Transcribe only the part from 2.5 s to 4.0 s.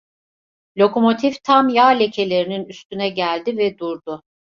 üstüne geldi ve